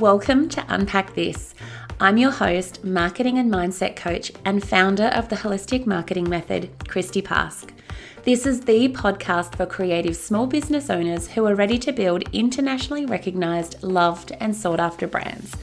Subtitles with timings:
[0.00, 1.54] Welcome to Unpack This.
[2.00, 7.22] I'm your host, marketing and mindset coach, and founder of the Holistic Marketing Method, Christy
[7.22, 7.70] Pask.
[8.24, 13.06] This is the podcast for creative small business owners who are ready to build internationally
[13.06, 15.56] recognized, loved, and sought after brands.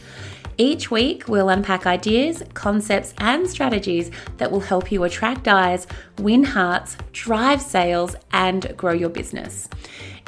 [0.58, 5.88] Each week, we'll unpack ideas, concepts, and strategies that will help you attract eyes,
[6.20, 9.68] win hearts, drive sales, and grow your business.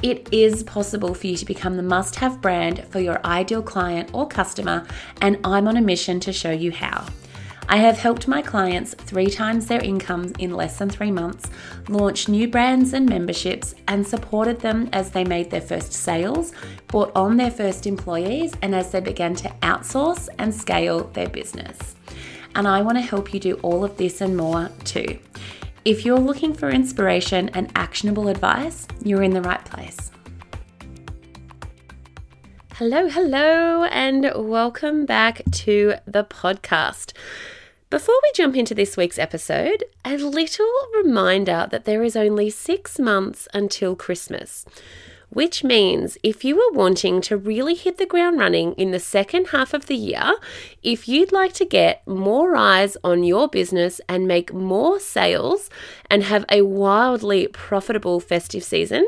[0.03, 4.09] It is possible for you to become the must have brand for your ideal client
[4.11, 4.85] or customer,
[5.21, 7.05] and I'm on a mission to show you how.
[7.69, 11.49] I have helped my clients three times their income in less than three months,
[11.87, 16.51] launch new brands and memberships, and supported them as they made their first sales,
[16.87, 21.95] brought on their first employees, and as they began to outsource and scale their business.
[22.55, 25.17] And I want to help you do all of this and more too.
[25.85, 30.11] If you're looking for inspiration and actionable advice, you're in the right place.
[32.75, 37.11] Hello, hello, and welcome back to the podcast.
[37.89, 42.97] Before we jump into this week's episode, a little reminder that there is only six
[42.97, 44.65] months until Christmas,
[45.33, 49.47] which means if you are wanting to really hit the ground running in the second
[49.47, 50.33] half of the year,
[50.81, 55.69] if you'd like to get more eyes on your business and make more sales
[56.09, 59.05] and have a wildly profitable festive season,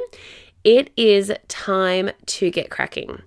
[0.63, 3.21] it is time to get cracking.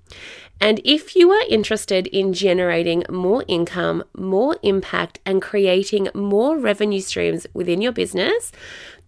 [0.60, 7.00] And if you are interested in generating more income, more impact, and creating more revenue
[7.00, 8.50] streams within your business,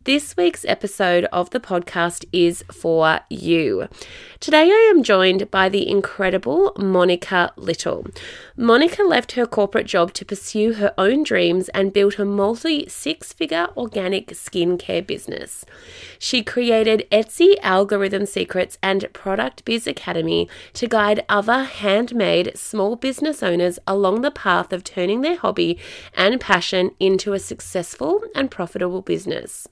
[0.05, 3.87] this week's episode of the podcast is for you.
[4.41, 8.07] Today, I am joined by the incredible Monica Little.
[8.57, 13.35] Monica left her corporate job to pursue her own dreams and built a multi six
[13.35, 15.67] figure organic skincare business.
[16.19, 23.43] She created Etsy Algorithm Secrets and Product Biz Academy to guide other handmade small business
[23.43, 25.79] owners along the path of turning their hobby
[26.15, 29.69] and passion into a successful and profitable business.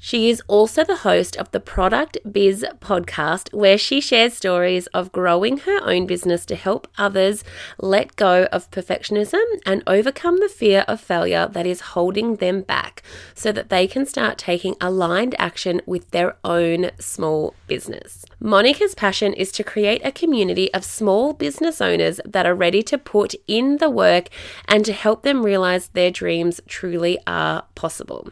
[0.00, 5.10] She is also the host of the Product Biz podcast, where she shares stories of
[5.10, 7.42] growing her own business to help others
[7.80, 13.02] let go of perfectionism and overcome the fear of failure that is holding them back
[13.34, 18.24] so that they can start taking aligned action with their own small business.
[18.38, 22.98] Monica's passion is to create a community of small business owners that are ready to
[22.98, 24.28] put in the work
[24.66, 28.28] and to help them realize their dreams truly are possible.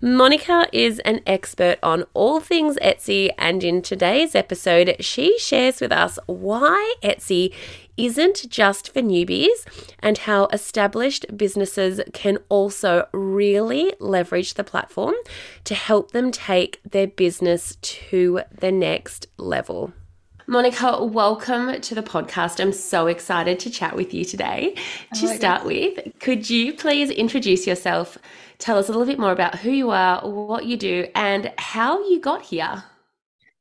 [0.00, 5.92] Monica is an expert on all things Etsy, and in today's episode, she shares with
[5.92, 7.52] us why Etsy
[7.96, 9.64] isn't just for newbies
[10.00, 15.14] and how established businesses can also really leverage the platform
[15.64, 19.92] to help them take their business to the next level.
[20.48, 22.60] Monica, welcome to the podcast.
[22.60, 24.76] I'm so excited to chat with you today.
[25.12, 28.16] Oh to start with, could you please introduce yourself
[28.58, 32.08] tell us a little bit more about who you are, what you do, and how
[32.08, 32.84] you got here.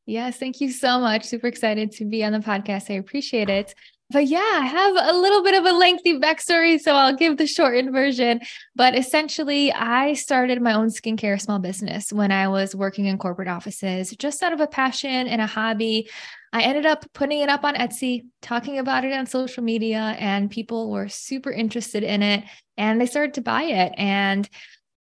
[0.06, 1.24] Yes, thank you so much.
[1.24, 2.92] Super excited to be on the podcast.
[2.92, 3.74] I appreciate it.
[4.12, 7.48] But yeah, I have a little bit of a lengthy backstory, so I'll give the
[7.48, 8.40] shortened version.
[8.76, 13.48] But essentially, I started my own skincare small business when I was working in corporate
[13.48, 16.08] offices, just out of a passion and a hobby.
[16.54, 20.52] I ended up putting it up on Etsy, talking about it on social media, and
[20.52, 22.44] people were super interested in it
[22.78, 23.94] and they started to buy it.
[23.98, 24.48] And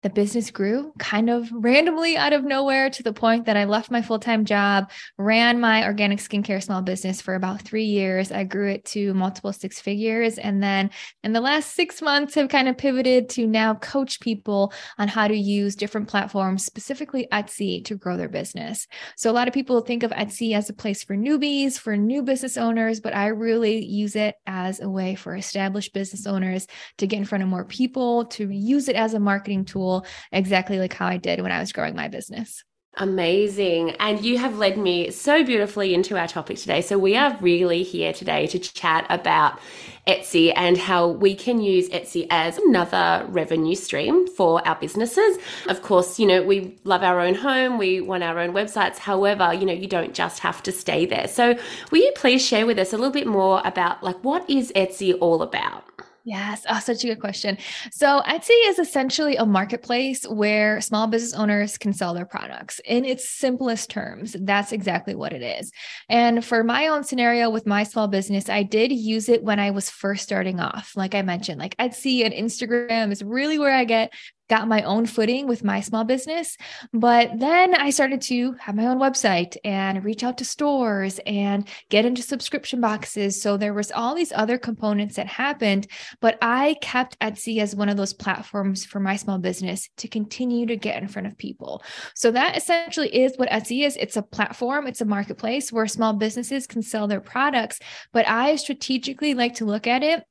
[0.04, 3.90] the business grew kind of randomly out of nowhere to the point that I left
[3.90, 8.30] my full time job, ran my organic skincare small business for about three years.
[8.30, 10.36] I grew it to multiple six figures.
[10.36, 10.90] And then
[11.22, 15.26] in the last six months, have kind of pivoted to now coach people on how
[15.26, 18.86] to use different platforms, specifically Etsy, to grow their business.
[19.16, 22.22] So a lot of people think of Etsy as a place for newbies, for new
[22.22, 26.66] business owners, but I really use it as a way for established business owners
[26.98, 29.93] to get in front of more people, to use it as a marketing tool
[30.32, 32.64] exactly like how I did when I was growing my business.
[32.96, 33.90] Amazing.
[33.98, 36.80] And you have led me so beautifully into our topic today.
[36.80, 39.58] So, we are really here today to chat about
[40.06, 45.38] Etsy and how we can use Etsy as another revenue stream for our businesses.
[45.68, 48.98] Of course, you know, we love our own home, we want our own websites.
[48.98, 51.26] However, you know, you don't just have to stay there.
[51.26, 51.58] So,
[51.90, 55.16] will you please share with us a little bit more about like what is Etsy
[55.20, 55.93] all about?
[56.26, 56.64] Yes.
[56.70, 57.58] Oh, such a good question.
[57.92, 62.80] So, Etsy is essentially a marketplace where small business owners can sell their products.
[62.86, 65.70] In its simplest terms, that's exactly what it is.
[66.08, 69.70] And for my own scenario with my small business, I did use it when I
[69.70, 70.92] was first starting off.
[70.96, 74.14] Like I mentioned, like Etsy and Instagram is really where I get
[74.48, 76.56] got my own footing with my small business.
[76.92, 81.66] But then I started to have my own website and reach out to stores and
[81.88, 83.40] get into subscription boxes.
[83.40, 85.86] So there was all these other components that happened,
[86.20, 90.66] but I kept Etsy as one of those platforms for my small business to continue
[90.66, 91.82] to get in front of people.
[92.14, 93.96] So that essentially is what Etsy is.
[93.96, 97.78] It's a platform, it's a marketplace where small businesses can sell their products,
[98.12, 100.24] but I strategically like to look at it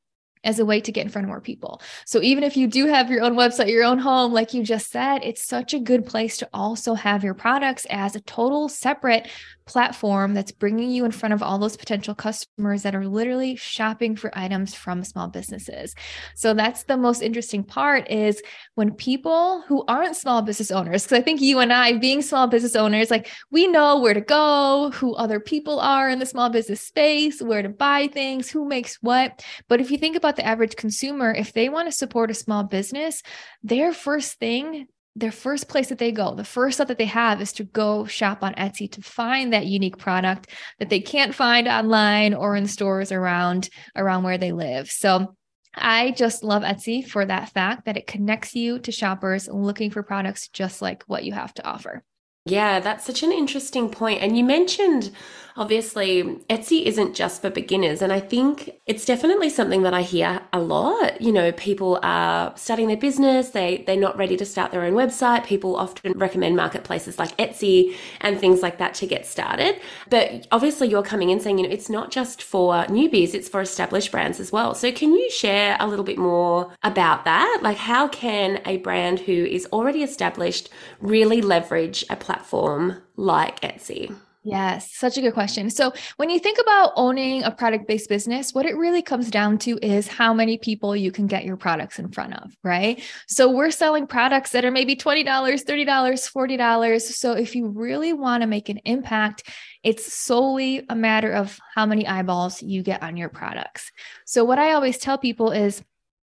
[0.44, 1.82] as a way to get in front of more people.
[2.06, 4.92] So even if you do have your own website, your own home, like you just
[4.92, 9.28] said, it's such a good place to also have your products as a total separate
[9.66, 14.16] platform that's bringing you in front of all those potential customers that are literally shopping
[14.16, 15.96] for items from small businesses.
[16.36, 18.42] So that's the most interesting part is
[18.76, 22.48] when people who aren't small business owners because I think you and I being small
[22.48, 26.50] business owners like we know where to go, who other people are in the small
[26.50, 29.44] business space, where to buy things, who makes what.
[29.68, 32.64] But if you think about the average consumer, if they want to support a small
[32.64, 33.24] business,
[33.64, 37.42] their first thing their first place that they go, the first thought that they have
[37.42, 40.50] is to go shop on Etsy to find that unique product
[40.80, 44.90] that they can't find online or in stores around around where they live.
[44.90, 45.36] So
[45.76, 50.04] I just love Etsy for that fact that it connects you to shoppers looking for
[50.04, 52.04] products just like what you have to offer.
[52.46, 54.22] Yeah, that's such an interesting point.
[54.22, 55.12] And you mentioned
[55.56, 58.02] obviously Etsy isn't just for beginners.
[58.02, 61.22] And I think it's definitely something that I hear a lot.
[61.22, 64.94] You know, people are starting their business, they, they're not ready to start their own
[64.94, 65.46] website.
[65.46, 69.80] People often recommend marketplaces like Etsy and things like that to get started.
[70.10, 73.62] But obviously, you're coming in saying, you know, it's not just for newbies, it's for
[73.62, 74.76] established brands as well.
[74.76, 77.60] So, can you share a little bit more about that?
[77.62, 80.70] Like, how can a brand who is already established
[81.00, 84.14] really leverage a platform like Etsy?
[84.46, 85.70] Yes, such a good question.
[85.70, 89.58] So, when you think about owning a product based business, what it really comes down
[89.60, 93.02] to is how many people you can get your products in front of, right?
[93.26, 97.02] So, we're selling products that are maybe $20, $30, $40.
[97.02, 99.48] So, if you really want to make an impact,
[99.82, 103.94] it's solely a matter of how many eyeballs you get on your products.
[104.26, 105.82] So, what I always tell people is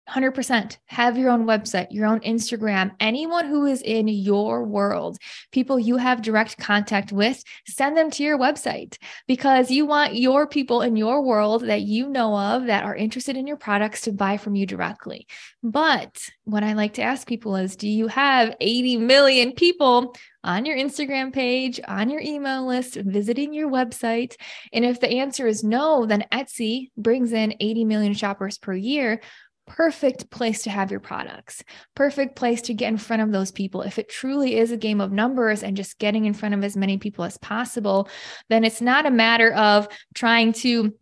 [0.10, 5.18] 100% have your own website, your own Instagram, anyone who is in your world,
[5.52, 8.98] people you have direct contact with, send them to your website
[9.28, 13.36] because you want your people in your world that you know of that are interested
[13.36, 15.28] in your products to buy from you directly.
[15.64, 20.64] But what I like to ask people is do you have 80 million people on
[20.66, 24.36] your Instagram page, on your email list, visiting your website?
[24.72, 29.22] And if the answer is no, then Etsy brings in 80 million shoppers per year
[29.68, 31.64] perfect place to have your products,
[31.96, 33.82] perfect place to get in front of those people.
[33.82, 36.78] If it truly is a game of numbers and just getting in front of as
[36.78, 38.10] many people as possible,
[38.50, 40.94] then it's not a matter of trying to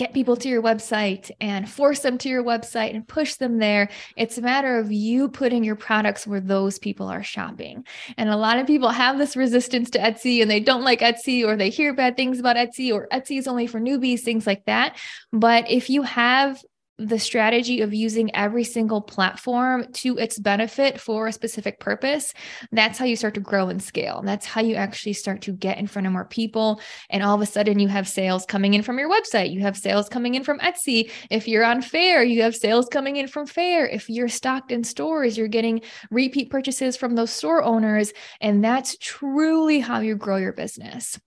[0.00, 3.90] get people to your website and force them to your website and push them there.
[4.16, 7.84] It's a matter of you putting your products where those people are shopping.
[8.16, 11.44] And a lot of people have this resistance to Etsy and they don't like Etsy
[11.44, 14.64] or they hear bad things about Etsy or Etsy is only for newbies, things like
[14.64, 14.96] that.
[15.34, 16.58] But if you have
[17.00, 22.34] the strategy of using every single platform to its benefit for a specific purpose,
[22.72, 24.22] that's how you start to grow and scale.
[24.24, 26.80] That's how you actually start to get in front of more people.
[27.08, 29.52] And all of a sudden, you have sales coming in from your website.
[29.52, 31.10] You have sales coming in from Etsy.
[31.30, 33.86] If you're on Faire, you have sales coming in from Faire.
[33.86, 35.80] If you're stocked in stores, you're getting
[36.10, 38.12] repeat purchases from those store owners.
[38.40, 41.18] And that's truly how you grow your business.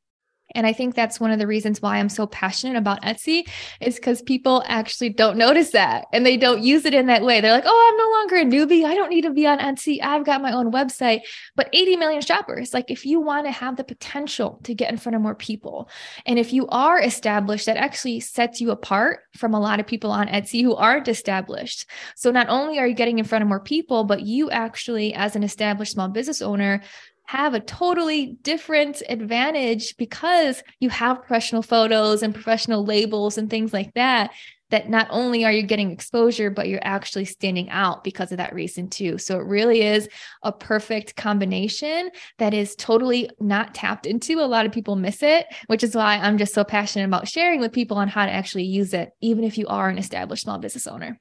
[0.56, 3.48] And I think that's one of the reasons why I'm so passionate about Etsy
[3.82, 7.42] is because people actually don't notice that and they don't use it in that way.
[7.42, 8.86] They're like, oh, I'm no longer a newbie.
[8.86, 10.00] I don't need to be on Etsy.
[10.02, 11.22] I've got my own website.
[11.56, 14.98] But 80 million shoppers, like if you want to have the potential to get in
[14.98, 15.90] front of more people,
[16.26, 20.12] and if you are established, that actually sets you apart from a lot of people
[20.12, 21.90] on Etsy who aren't established.
[22.16, 25.36] So not only are you getting in front of more people, but you actually, as
[25.36, 26.81] an established small business owner,
[27.25, 33.73] have a totally different advantage because you have professional photos and professional labels and things
[33.73, 34.31] like that
[34.69, 38.56] that not only are you getting exposure but you're actually standing out because of that
[38.56, 39.19] reason too.
[39.19, 40.09] So it really is
[40.42, 44.39] a perfect combination that is totally not tapped into.
[44.39, 47.59] A lot of people miss it which is why i'm just so passionate about sharing
[47.59, 50.57] with people on how to actually use it even if you are an established small
[50.57, 51.19] business owner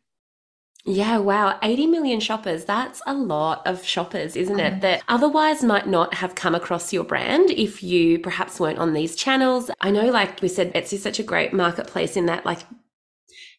[0.85, 1.59] yeah, wow.
[1.63, 2.65] 80 million shoppers.
[2.65, 4.73] That's a lot of shoppers, isn't it?
[4.73, 4.81] Mm-hmm.
[4.81, 9.15] That otherwise might not have come across your brand if you perhaps weren't on these
[9.15, 9.71] channels.
[9.81, 12.61] I know, like we said, Etsy is such a great marketplace in that, like,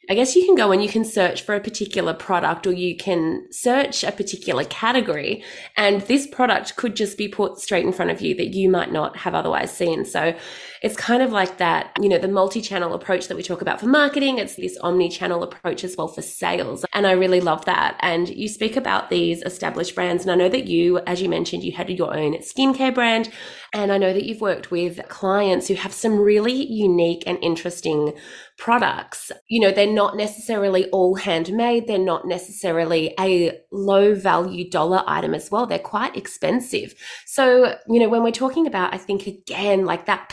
[0.10, 2.98] I guess you can go and you can search for a particular product or you
[2.98, 5.46] can search a particular category
[5.78, 8.92] and this product could just be put straight in front of you that you might
[8.92, 10.04] not have otherwise seen.
[10.04, 10.36] So
[10.84, 13.80] it's kind of like that, you know, the multi channel approach that we talk about
[13.80, 14.38] for marketing.
[14.38, 16.86] It's this omni channel approach as well for sales.
[16.92, 17.96] And I really love that.
[18.02, 20.24] And you speak about these established brands.
[20.24, 23.32] And I know that you, as you mentioned, you had your own skincare brand.
[23.74, 28.14] And I know that you've worked with clients who have some really unique and interesting
[28.58, 29.32] products.
[29.48, 31.88] You know, they're not necessarily all handmade.
[31.88, 35.66] They're not necessarily a low value dollar item as well.
[35.66, 36.94] They're quite expensive.
[37.26, 40.30] So, you know, when we're talking about, I think again, like that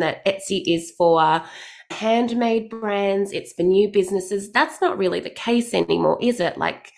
[0.00, 1.42] that Etsy is for
[1.90, 4.50] handmade brands, it's for new businesses.
[4.50, 6.56] That's not really the case anymore, is it?
[6.56, 6.92] Like,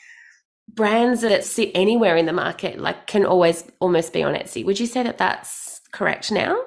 [0.68, 4.64] brands that sit anywhere in the market like can always almost be on Etsy.
[4.64, 6.58] Would you say that that's correct now?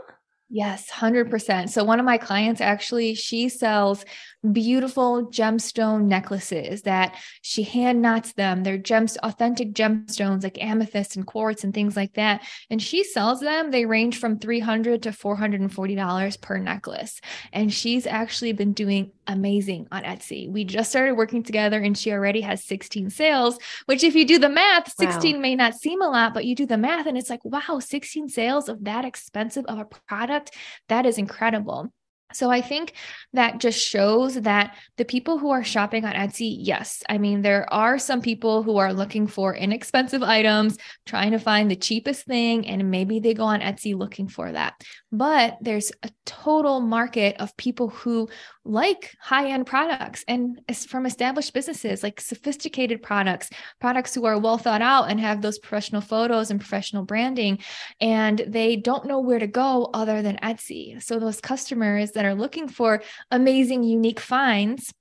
[0.49, 1.69] Yes, 100%.
[1.69, 4.05] So, one of my clients actually, she sells
[4.51, 8.63] beautiful gemstone necklaces that she hand knots them.
[8.63, 12.45] They're gems, authentic gemstones like amethyst and quartz and things like that.
[12.69, 13.71] And she sells them.
[13.71, 17.19] They range from $300 to $440 per necklace.
[17.51, 20.49] And she's actually been doing amazing on Etsy.
[20.49, 24.39] We just started working together and she already has 16 sales, which if you do
[24.39, 25.41] the math, 16 wow.
[25.41, 28.29] may not seem a lot, but you do the math and it's like, wow, 16
[28.29, 30.55] sales of that expensive of a product.
[30.87, 31.91] That is incredible.
[32.33, 32.93] So I think
[33.33, 37.71] that just shows that the people who are shopping on Etsy, yes, I mean, there
[37.73, 42.67] are some people who are looking for inexpensive items, trying to find the cheapest thing,
[42.67, 44.73] and maybe they go on Etsy looking for that.
[45.11, 48.27] But there's a total market of people who
[48.65, 50.59] like high end products and
[50.89, 53.49] from established businesses, like sophisticated products,
[53.79, 57.59] products who are well thought out and have those professional photos and professional branding.
[58.01, 61.01] And they don't know where to go other than Etsy.
[61.01, 64.93] So those customers that are looking for amazing, unique finds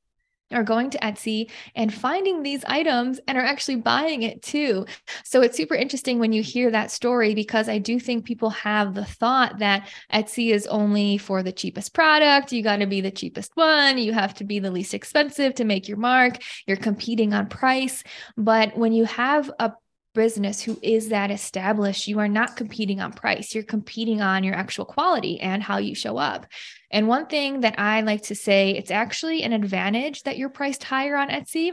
[0.53, 4.87] are going to Etsy and finding these items and are actually buying it too.
[5.25, 8.95] So it's super interesting when you hear that story because I do think people have
[8.95, 12.53] the thought that Etsy is only for the cheapest product.
[12.53, 13.99] You got to be the cheapest one.
[13.99, 16.39] You have to be the least expensive to make your mark.
[16.67, 18.03] You're competing on price.
[18.37, 19.73] But when you have a
[20.17, 23.55] business who is that established, you are not competing on price.
[23.55, 26.47] You're competing on your actual quality and how you show up.
[26.91, 30.83] And one thing that I like to say, it's actually an advantage that you're priced
[30.83, 31.71] higher on Etsy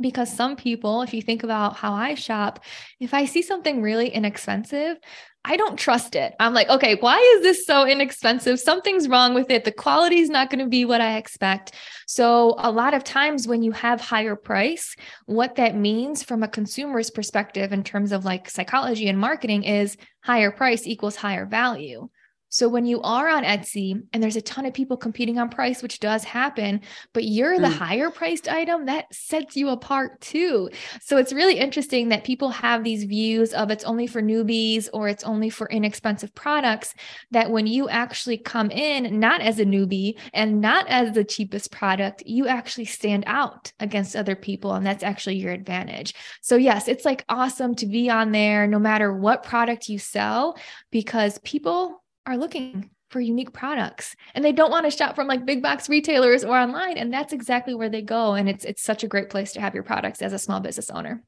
[0.00, 2.64] because some people, if you think about how I shop,
[2.98, 4.96] if I see something really inexpensive,
[5.44, 6.34] I don't trust it.
[6.38, 8.60] I'm like, okay, why is this so inexpensive?
[8.60, 9.64] Something's wrong with it.
[9.64, 11.72] The quality is not going to be what I expect.
[12.06, 14.94] So, a lot of times when you have higher price,
[15.26, 19.96] what that means from a consumer's perspective in terms of like psychology and marketing is
[20.22, 22.08] higher price equals higher value.
[22.52, 25.82] So when you are on Etsy and there's a ton of people competing on price,
[25.82, 26.82] which does happen,
[27.14, 27.72] but you're the mm.
[27.72, 30.68] higher priced item, that sets you apart too.
[31.00, 35.08] So it's really interesting that people have these views of it's only for newbies or
[35.08, 36.92] it's only for inexpensive products.
[37.30, 41.72] That when you actually come in, not as a newbie and not as the cheapest
[41.72, 44.74] product, you actually stand out against other people.
[44.74, 46.14] And that's actually your advantage.
[46.42, 50.58] So, yes, it's like awesome to be on there no matter what product you sell
[50.90, 55.44] because people are looking for unique products and they don't want to shop from like
[55.44, 59.04] big box retailers or online and that's exactly where they go and it's it's such
[59.04, 61.22] a great place to have your products as a small business owner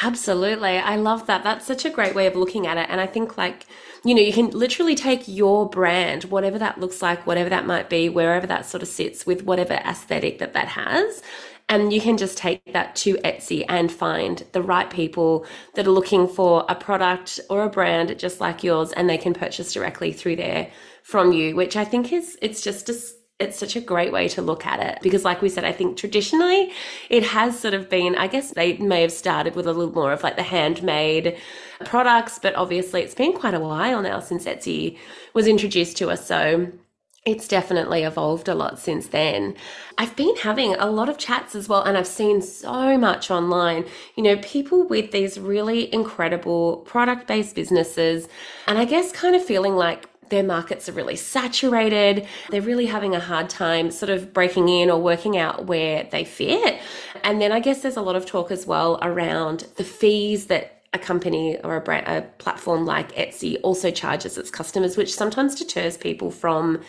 [0.00, 0.78] Absolutely.
[0.78, 1.42] I love that.
[1.42, 2.86] That's such a great way of looking at it.
[2.88, 3.66] And I think, like,
[4.04, 7.90] you know, you can literally take your brand, whatever that looks like, whatever that might
[7.90, 11.22] be, wherever that sort of sits with whatever aesthetic that that has,
[11.68, 15.90] and you can just take that to Etsy and find the right people that are
[15.90, 20.12] looking for a product or a brand just like yours, and they can purchase directly
[20.12, 20.70] through there
[21.02, 22.94] from you, which I think is, it's just a,
[23.38, 24.98] it's such a great way to look at it.
[25.02, 26.72] Because like we said i think traditionally
[27.08, 30.12] it has sort of been i guess they may have started with a little more
[30.12, 31.36] of like the handmade
[31.84, 34.98] products but obviously it's been quite a while now since etsy
[35.34, 36.26] was introduced to us.
[36.26, 36.72] So
[37.28, 39.54] it's definitely evolved a lot since then.
[39.98, 43.84] I've been having a lot of chats as well, and I've seen so much online.
[44.16, 48.28] You know, people with these really incredible product based businesses,
[48.66, 52.26] and I guess kind of feeling like their markets are really saturated.
[52.50, 56.24] They're really having a hard time sort of breaking in or working out where they
[56.24, 56.80] fit.
[57.24, 60.78] And then I guess there's a lot of talk as well around the fees that
[60.94, 65.54] a company or a brand, a platform like Etsy also charges its customers, which sometimes
[65.54, 66.80] deters people from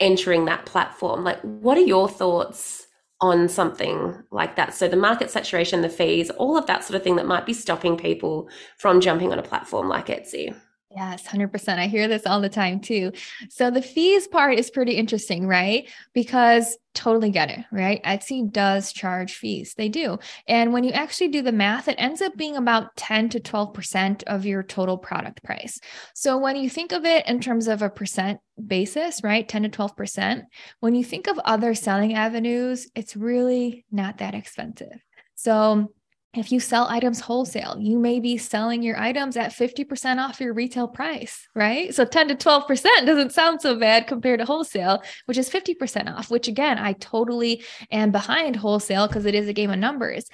[0.00, 1.24] entering that platform.
[1.24, 2.86] Like, what are your thoughts
[3.20, 4.74] on something like that?
[4.74, 7.52] So, the market saturation, the fees, all of that sort of thing that might be
[7.52, 10.54] stopping people from jumping on a platform like Etsy.
[10.98, 11.78] Yes, 100%.
[11.78, 13.12] I hear this all the time too.
[13.50, 15.88] So the fees part is pretty interesting, right?
[16.12, 18.02] Because totally get it, right?
[18.02, 19.74] Etsy does charge fees.
[19.76, 20.18] They do.
[20.48, 24.24] And when you actually do the math, it ends up being about 10 to 12%
[24.24, 25.78] of your total product price.
[26.16, 29.48] So when you think of it in terms of a percent basis, right?
[29.48, 30.42] 10 to 12%,
[30.80, 34.98] when you think of other selling avenues, it's really not that expensive.
[35.36, 35.92] So
[36.34, 40.52] if you sell items wholesale, you may be selling your items at 50% off your
[40.52, 41.94] retail price, right?
[41.94, 46.30] So 10 to 12% doesn't sound so bad compared to wholesale, which is 50% off,
[46.30, 50.28] which again, I totally am behind wholesale because it is a game of numbers.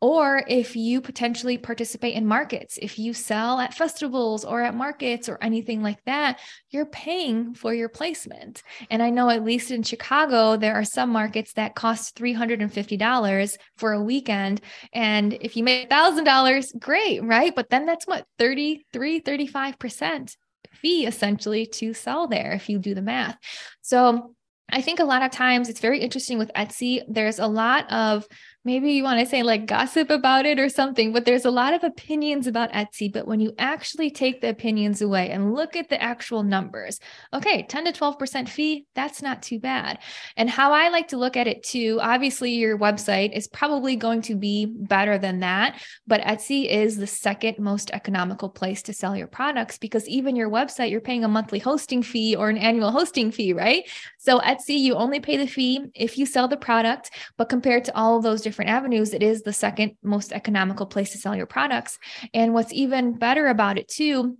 [0.00, 5.28] Or if you potentially participate in markets, if you sell at festivals or at markets
[5.28, 6.40] or anything like that,
[6.70, 8.62] you're paying for your placement.
[8.88, 13.92] And I know at least in Chicago, there are some markets that cost $350 for
[13.92, 14.62] a weekend.
[14.94, 17.54] And if you make $1,000, great, right?
[17.54, 20.34] But then that's what, 33, 35%
[20.72, 23.36] fee essentially to sell there if you do the math.
[23.82, 24.34] So
[24.72, 27.02] I think a lot of times it's very interesting with Etsy.
[27.08, 28.26] There's a lot of
[28.64, 31.72] maybe you want to say like gossip about it or something, but there's a lot
[31.72, 33.10] of opinions about Etsy.
[33.10, 37.00] But when you actually take the opinions away and look at the actual numbers,
[37.32, 39.98] okay, 10 to 12% fee, that's not too bad.
[40.36, 44.20] And how I like to look at it too, obviously, your website is probably going
[44.22, 49.16] to be better than that, but Etsy is the second most economical place to sell
[49.16, 52.90] your products because even your website, you're paying a monthly hosting fee or an annual
[52.90, 53.88] hosting fee, right?
[54.18, 57.96] So Etsy, you only pay the fee if you sell the product, but compared to
[57.96, 61.46] all of those different avenues, it is the second most economical place to sell your
[61.46, 61.98] products.
[62.34, 64.36] And what's even better about it too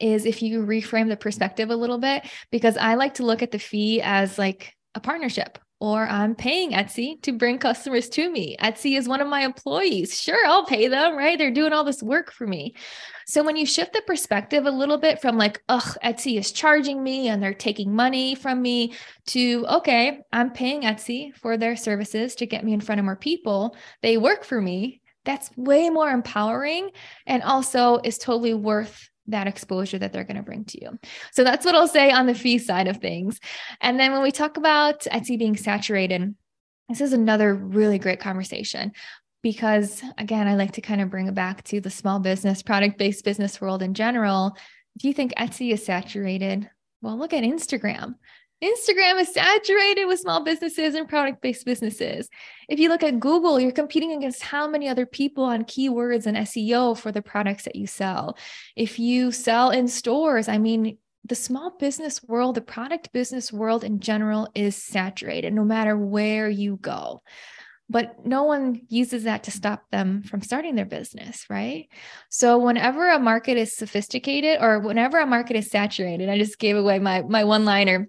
[0.00, 3.50] is if you reframe the perspective a little bit, because I like to look at
[3.50, 8.56] the fee as like a partnership or I'm paying Etsy to bring customers to me.
[8.60, 10.20] Etsy is one of my employees.
[10.20, 11.38] Sure, I'll pay them, right?
[11.38, 12.74] They're doing all this work for me.
[13.26, 17.02] So when you shift the perspective a little bit from like, ugh, Etsy is charging
[17.02, 18.94] me and they're taking money from me
[19.26, 23.16] to, okay, I'm paying Etsy for their services to get me in front of more
[23.16, 23.76] people.
[24.02, 25.00] They work for me.
[25.24, 26.90] That's way more empowering
[27.26, 30.98] and also is totally worth that exposure that they're going to bring to you.
[31.32, 33.38] So that's what I'll say on the fee side of things.
[33.80, 36.34] And then when we talk about Etsy being saturated,
[36.88, 38.92] this is another really great conversation
[39.42, 42.98] because again, I like to kind of bring it back to the small business, product
[42.98, 44.56] based business world in general.
[44.96, 46.68] If you think Etsy is saturated,
[47.02, 48.14] well, look at Instagram.
[48.62, 52.28] Instagram is saturated with small businesses and product based businesses.
[52.68, 56.36] If you look at Google, you're competing against how many other people on keywords and
[56.36, 58.36] SEO for the products that you sell.
[58.74, 63.84] If you sell in stores, I mean, the small business world, the product business world
[63.84, 67.22] in general is saturated no matter where you go.
[67.90, 71.88] But no one uses that to stop them from starting their business, right?
[72.28, 76.76] So whenever a market is sophisticated or whenever a market is saturated, I just gave
[76.76, 78.08] away my my one liner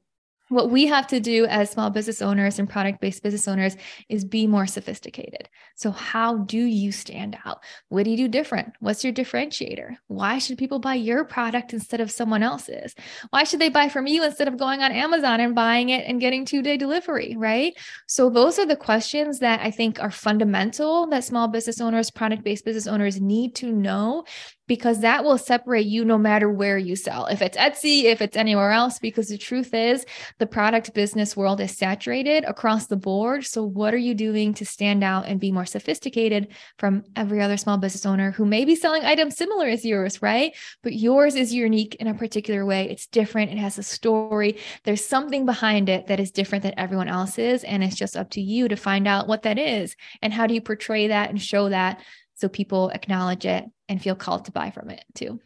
[0.50, 3.78] what we have to do as small business owners and product based business owners
[4.10, 5.48] is be more sophisticated.
[5.76, 7.64] So, how do you stand out?
[7.88, 8.74] What do you do different?
[8.80, 9.96] What's your differentiator?
[10.08, 12.96] Why should people buy your product instead of someone else's?
[13.30, 16.20] Why should they buy from you instead of going on Amazon and buying it and
[16.20, 17.36] getting two day delivery?
[17.38, 17.78] Right.
[18.08, 22.44] So, those are the questions that I think are fundamental that small business owners, product
[22.44, 24.26] based business owners need to know
[24.70, 27.26] because that will separate you no matter where you sell.
[27.26, 30.06] If it's Etsy, if it's anywhere else, because the truth is
[30.38, 33.44] the product business world is saturated across the board.
[33.44, 37.58] So, what are you doing to stand out and be more sophisticated from every other
[37.58, 40.56] small business owner who may be selling items similar as yours, right?
[40.84, 42.92] But yours is unique in a particular way.
[42.92, 44.60] It's different, it has a story.
[44.84, 47.64] There's something behind it that is different than everyone else's.
[47.64, 50.54] And it's just up to you to find out what that is and how do
[50.54, 52.02] you portray that and show that
[52.36, 55.42] so people acknowledge it and feel called to buy from it too.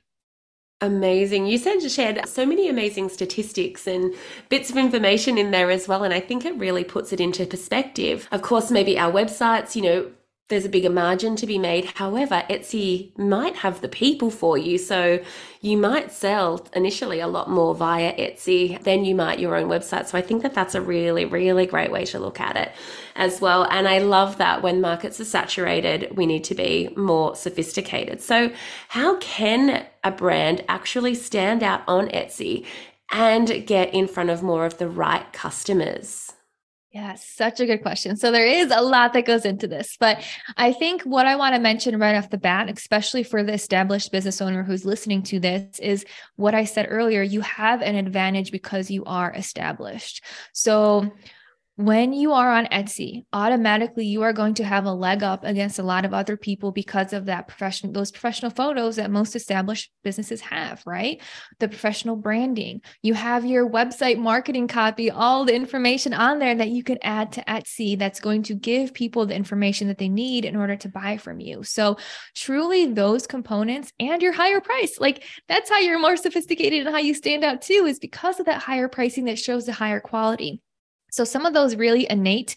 [0.82, 1.46] Amazing.
[1.46, 4.14] You said you shared so many amazing statistics and
[4.50, 6.04] bits of information in there as well.
[6.04, 8.28] And I think it really puts it into perspective.
[8.34, 10.12] Of course, maybe our websites, you know,
[10.54, 11.86] there's a bigger margin to be made.
[11.96, 14.78] However, Etsy might have the people for you.
[14.78, 15.20] So
[15.62, 20.06] you might sell initially a lot more via Etsy than you might your own website.
[20.06, 22.72] So I think that that's a really, really great way to look at it
[23.16, 23.66] as well.
[23.72, 28.22] And I love that when markets are saturated, we need to be more sophisticated.
[28.22, 28.52] So,
[28.90, 32.66] how can a brand actually stand out on Etsy
[33.12, 36.34] and get in front of more of the right customers?
[36.94, 38.16] Yeah, such a good question.
[38.18, 40.24] So there is a lot that goes into this, but
[40.58, 44.12] I think what I want to mention right off the bat, especially for the established
[44.12, 47.24] business owner who's listening to this, is what I said earlier.
[47.24, 50.24] You have an advantage because you are established.
[50.52, 51.12] So
[51.76, 55.80] when you are on Etsy, automatically you are going to have a leg up against
[55.80, 59.92] a lot of other people because of that professional, those professional photos that most established
[60.04, 61.20] businesses have, right?
[61.58, 62.82] The professional branding.
[63.02, 67.32] You have your website marketing copy, all the information on there that you can add
[67.34, 70.90] to Etsy that's going to give people the information that they need in order to
[70.90, 71.64] buy from you.
[71.64, 71.98] So,
[72.36, 77.02] truly, those components and your higher price, like that's how you're more sophisticated and how
[77.02, 80.62] you stand out too, is because of that higher pricing that shows the higher quality.
[81.14, 82.56] So, some of those really innate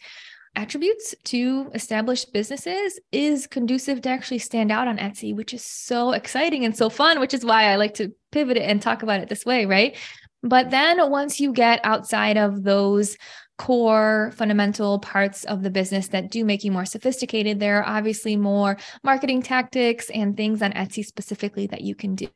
[0.54, 6.12] attributes to established businesses is conducive to actually stand out on Etsy, which is so
[6.12, 9.20] exciting and so fun, which is why I like to pivot it and talk about
[9.20, 9.94] it this way, right?
[10.42, 13.18] But then once you get outside of those
[13.58, 17.58] core fundamental parts of the business that do make you more sophisticated.
[17.58, 22.28] There are obviously more marketing tactics and things on Etsy specifically that you can do.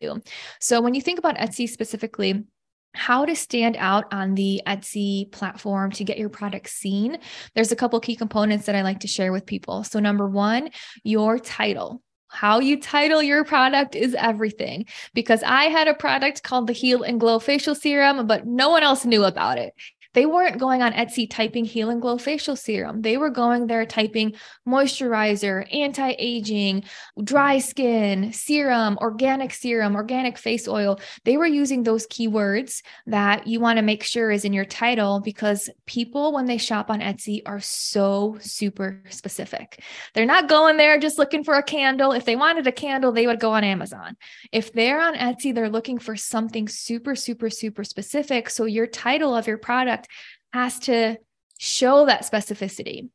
[0.60, 2.44] So when you think about Etsy specifically,
[2.92, 7.18] how to stand out on the Etsy platform to get your product seen.
[7.54, 9.84] There's a couple key components that I like to share with people.
[9.84, 10.70] So, number one,
[11.04, 12.02] your title.
[12.32, 17.02] How you title your product is everything because I had a product called the Heal
[17.02, 19.74] and Glow Facial Serum, but no one else knew about it.
[20.12, 23.02] They weren't going on Etsy typing Heal and Glow facial serum.
[23.02, 24.34] They were going there typing
[24.66, 26.84] moisturizer, anti aging,
[27.22, 31.00] dry skin, serum, organic serum, organic face oil.
[31.24, 35.20] They were using those keywords that you want to make sure is in your title
[35.20, 39.82] because people, when they shop on Etsy, are so super specific.
[40.14, 42.12] They're not going there just looking for a candle.
[42.12, 44.16] If they wanted a candle, they would go on Amazon.
[44.50, 48.50] If they're on Etsy, they're looking for something super, super, super specific.
[48.50, 50.08] So your title of your product product
[50.52, 51.18] has to
[51.58, 53.08] show that specificity.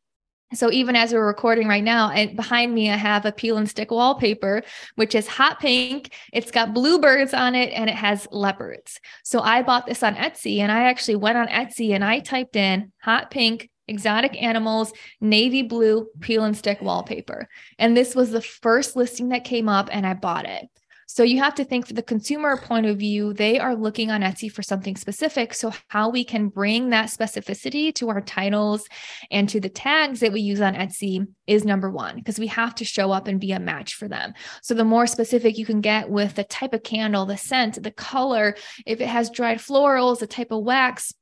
[0.53, 3.67] So even as we're recording right now, and behind me, I have a peel and
[3.67, 4.61] stick wallpaper,
[4.95, 6.13] which is hot pink.
[6.31, 8.99] It's got bluebirds on it and it has leopards.
[9.23, 12.55] So I bought this on Etsy and I actually went on Etsy and I typed
[12.55, 17.47] in hot pink exotic animals, navy blue peel and stick wallpaper.
[17.77, 20.67] And this was the first listing that came up and I bought it.
[21.07, 24.21] So you have to think for the consumer point of view, they are looking on
[24.21, 25.53] Etsy for something specific.
[25.53, 28.87] So how we can bring that specificity to our titles
[29.29, 32.73] and to the tags that we use on Etsy is number one, because we have
[32.75, 34.33] to show up and be a match for them.
[34.61, 37.91] So the more specific you can get with the type of candle, the scent, the
[37.91, 41.13] color, if it has dried florals, the type of wax,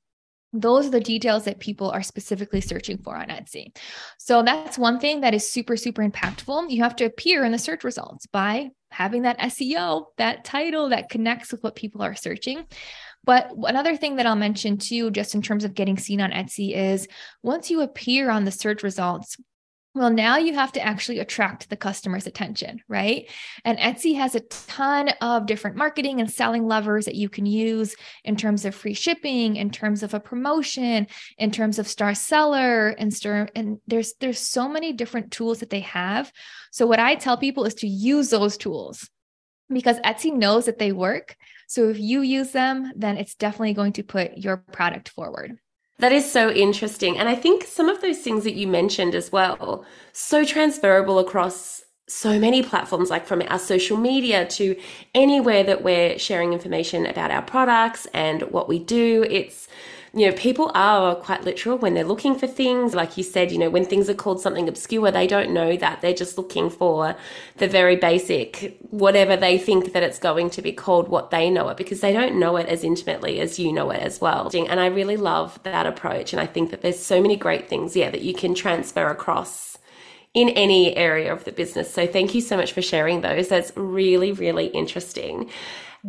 [0.53, 3.75] those are the details that people are specifically searching for on Etsy.
[4.19, 6.69] So that's one thing that is super, super impactful.
[6.69, 11.10] You have to appear in the search results by having that SEO, that title that
[11.10, 12.65] connects with what people are searching.
[13.25, 16.75] But another thing that I'll mention too, just in terms of getting seen on Etsy,
[16.75, 17.08] is
[17.41, 19.38] once you appear on the search results,
[19.95, 23.29] well, now you have to actually attract the customer's attention, right?
[23.63, 27.95] And Etsy has a ton of different marketing and selling levers that you can use
[28.23, 31.06] in terms of free shipping, in terms of a promotion,
[31.38, 35.69] in terms of star seller, and star, and there's there's so many different tools that
[35.69, 36.32] they have.
[36.71, 39.08] So what I tell people is to use those tools
[39.69, 41.36] because Etsy knows that they work.
[41.67, 45.60] So if you use them, then it's definitely going to put your product forward.
[45.99, 47.17] That is so interesting.
[47.17, 51.84] And I think some of those things that you mentioned as well, so transferable across
[52.08, 54.75] so many platforms, like from our social media to
[55.15, 59.25] anywhere that we're sharing information about our products and what we do.
[59.29, 59.67] It's
[60.15, 62.93] you know, people are quite literal when they're looking for things.
[62.93, 66.02] Like you said, you know, when things are called something obscure, they don't know that.
[66.02, 67.15] They're just looking for
[67.58, 71.67] the very basic, whatever they think that it's going to be called, what they know
[71.69, 74.52] it, because they don't know it as intimately as you know it as well.
[74.54, 76.32] And I really love that approach.
[76.32, 79.80] And I think that there's so many great things, yeah, that you can transfer across
[80.36, 81.91] in any area of the business.
[81.91, 83.47] So thank you so much for sharing those.
[83.49, 85.49] That's really, really interesting.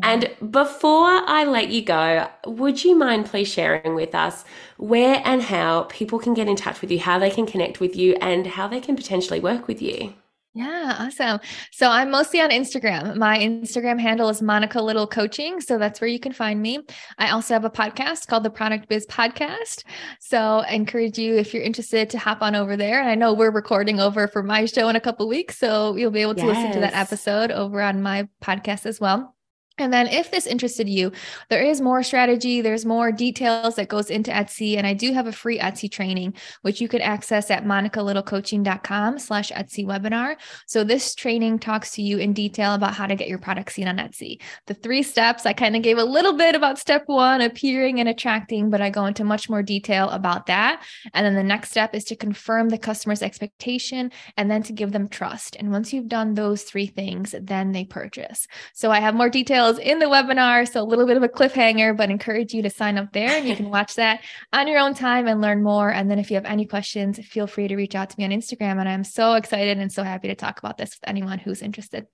[0.03, 4.45] And before I let you go, would you mind please sharing with us
[4.77, 7.95] where and how people can get in touch with you, how they can connect with
[7.95, 10.15] you, and how they can potentially work with you?
[10.57, 11.41] Yeah, awesome.
[11.73, 13.17] So I'm mostly on Instagram.
[13.17, 15.61] My Instagram handle is Monica Little Coaching.
[15.61, 16.79] So that's where you can find me.
[17.19, 19.83] I also have a podcast called the Product Biz Podcast.
[20.21, 23.01] So I encourage you, if you're interested, to hop on over there.
[23.01, 25.59] And I know we're recording over for my show in a couple weeks.
[25.59, 26.57] So you'll be able to yes.
[26.57, 29.34] listen to that episode over on my podcast as well.
[29.79, 31.11] And then if this interested you,
[31.51, 34.77] there is more strategy, there's more details that goes into Etsy.
[34.77, 39.51] And I do have a free Etsy training, which you could access at monicalittlecoaching.com slash
[39.51, 40.37] Etsy webinar.
[40.67, 43.89] So this training talks to you in detail about how to get your product seen
[43.89, 44.41] on Etsy.
[44.67, 48.09] The three steps, I kind of gave a little bit about step one, appearing and
[48.09, 50.85] attracting, but I go into much more detail about that.
[51.13, 54.93] And then the next step is to confirm the customer's expectation and then to give
[54.93, 55.57] them trust.
[55.57, 58.47] And once you've done those three things, then they purchase.
[58.73, 60.71] So I have more details details in the webinar.
[60.71, 63.49] So a little bit of a cliffhanger, but encourage you to sign up there and
[63.49, 64.21] you can watch that
[64.53, 65.91] on your own time and learn more.
[65.91, 68.31] And then if you have any questions, feel free to reach out to me on
[68.31, 68.79] Instagram.
[68.81, 72.07] And I'm so excited and so happy to talk about this with anyone who's interested.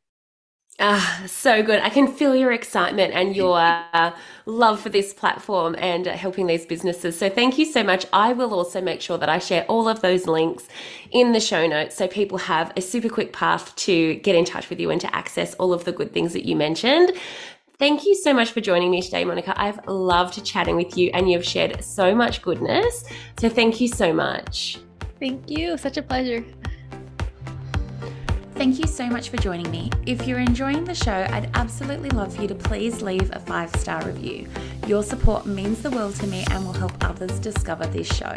[0.82, 1.78] Ah, so good.
[1.80, 4.12] I can feel your excitement and your uh,
[4.46, 7.18] love for this platform and uh, helping these businesses.
[7.18, 8.06] So, thank you so much.
[8.14, 10.68] I will also make sure that I share all of those links
[11.10, 14.70] in the show notes so people have a super quick path to get in touch
[14.70, 17.12] with you and to access all of the good things that you mentioned.
[17.78, 19.52] Thank you so much for joining me today, Monica.
[19.60, 23.04] I've loved chatting with you and you've shared so much goodness.
[23.38, 24.78] So, thank you so much.
[25.18, 25.76] Thank you.
[25.76, 26.42] Such a pleasure.
[28.60, 29.90] Thank you so much for joining me.
[30.04, 33.74] If you're enjoying the show, I'd absolutely love for you to please leave a five
[33.76, 34.48] star review.
[34.86, 38.36] Your support means the world to me and will help others discover this show.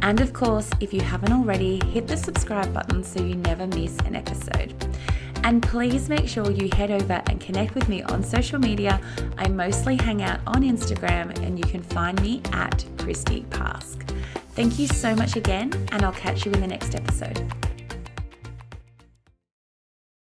[0.00, 3.98] And of course, if you haven't already, hit the subscribe button so you never miss
[4.06, 4.76] an episode.
[5.42, 9.00] And please make sure you head over and connect with me on social media.
[9.38, 14.08] I mostly hang out on Instagram and you can find me at Christy Pask.
[14.52, 17.52] Thank you so much again, and I'll catch you in the next episode.